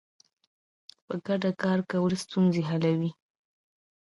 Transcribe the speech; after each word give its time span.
په 1.05 1.13
ګډه 1.25 1.51
کار 1.63 1.79
کول 1.91 2.13
ستونزې 2.23 2.61
حلوي. 2.69 3.11